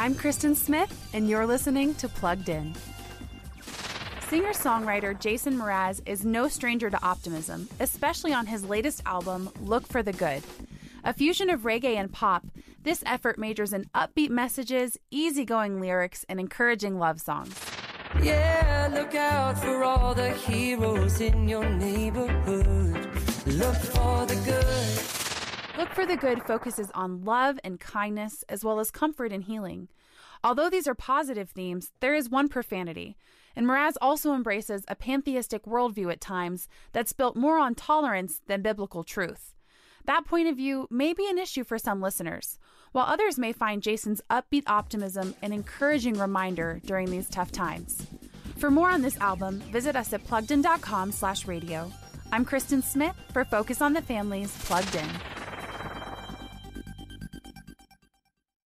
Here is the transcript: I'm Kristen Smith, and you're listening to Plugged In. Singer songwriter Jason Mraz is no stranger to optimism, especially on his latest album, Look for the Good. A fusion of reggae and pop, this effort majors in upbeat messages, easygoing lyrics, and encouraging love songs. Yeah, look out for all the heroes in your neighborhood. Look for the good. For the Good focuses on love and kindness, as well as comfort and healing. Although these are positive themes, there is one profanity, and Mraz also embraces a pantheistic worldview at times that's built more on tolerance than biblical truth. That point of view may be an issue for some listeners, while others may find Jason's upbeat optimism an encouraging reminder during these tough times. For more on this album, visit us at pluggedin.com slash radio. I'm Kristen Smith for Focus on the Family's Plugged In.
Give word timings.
I'm 0.00 0.14
Kristen 0.14 0.54
Smith, 0.54 1.10
and 1.12 1.28
you're 1.28 1.46
listening 1.46 1.94
to 1.96 2.08
Plugged 2.08 2.48
In. 2.48 2.72
Singer 4.30 4.54
songwriter 4.54 5.20
Jason 5.20 5.58
Mraz 5.58 6.00
is 6.06 6.24
no 6.24 6.48
stranger 6.48 6.88
to 6.88 7.04
optimism, 7.04 7.68
especially 7.80 8.32
on 8.32 8.46
his 8.46 8.64
latest 8.64 9.02
album, 9.04 9.50
Look 9.60 9.86
for 9.86 10.02
the 10.02 10.14
Good. 10.14 10.42
A 11.04 11.12
fusion 11.12 11.50
of 11.50 11.64
reggae 11.64 11.96
and 11.96 12.10
pop, 12.10 12.46
this 12.82 13.02
effort 13.04 13.38
majors 13.38 13.74
in 13.74 13.90
upbeat 13.94 14.30
messages, 14.30 14.96
easygoing 15.10 15.82
lyrics, 15.82 16.24
and 16.30 16.40
encouraging 16.40 16.98
love 16.98 17.20
songs. 17.20 17.54
Yeah, 18.22 18.88
look 18.90 19.14
out 19.14 19.58
for 19.58 19.84
all 19.84 20.14
the 20.14 20.30
heroes 20.30 21.20
in 21.20 21.46
your 21.46 21.68
neighborhood. 21.68 23.06
Look 23.46 23.76
for 23.76 24.24
the 24.24 24.40
good. 24.46 24.69
For 26.00 26.06
the 26.06 26.16
Good 26.16 26.42
focuses 26.44 26.90
on 26.94 27.26
love 27.26 27.60
and 27.62 27.78
kindness, 27.78 28.42
as 28.48 28.64
well 28.64 28.80
as 28.80 28.90
comfort 28.90 29.34
and 29.34 29.44
healing. 29.44 29.88
Although 30.42 30.70
these 30.70 30.88
are 30.88 30.94
positive 30.94 31.50
themes, 31.50 31.92
there 32.00 32.14
is 32.14 32.30
one 32.30 32.48
profanity, 32.48 33.18
and 33.54 33.66
Mraz 33.66 33.96
also 34.00 34.32
embraces 34.32 34.82
a 34.88 34.94
pantheistic 34.94 35.66
worldview 35.66 36.10
at 36.10 36.22
times 36.22 36.68
that's 36.92 37.12
built 37.12 37.36
more 37.36 37.58
on 37.58 37.74
tolerance 37.74 38.40
than 38.46 38.62
biblical 38.62 39.04
truth. 39.04 39.54
That 40.06 40.24
point 40.24 40.48
of 40.48 40.56
view 40.56 40.88
may 40.90 41.12
be 41.12 41.28
an 41.28 41.38
issue 41.38 41.64
for 41.64 41.76
some 41.76 42.00
listeners, 42.00 42.58
while 42.92 43.04
others 43.04 43.38
may 43.38 43.52
find 43.52 43.82
Jason's 43.82 44.22
upbeat 44.30 44.64
optimism 44.66 45.34
an 45.42 45.52
encouraging 45.52 46.14
reminder 46.18 46.80
during 46.86 47.10
these 47.10 47.28
tough 47.28 47.52
times. 47.52 48.06
For 48.56 48.70
more 48.70 48.88
on 48.88 49.02
this 49.02 49.18
album, 49.18 49.60
visit 49.70 49.96
us 49.96 50.14
at 50.14 50.24
pluggedin.com 50.24 51.12
slash 51.12 51.46
radio. 51.46 51.92
I'm 52.32 52.46
Kristen 52.46 52.80
Smith 52.80 53.16
for 53.34 53.44
Focus 53.44 53.82
on 53.82 53.92
the 53.92 54.00
Family's 54.00 54.56
Plugged 54.64 54.94
In. 54.94 55.39